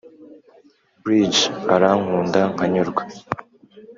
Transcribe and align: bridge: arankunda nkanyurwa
bridge: 1.03 1.41
arankunda 1.73 2.41
nkanyurwa 2.53 3.03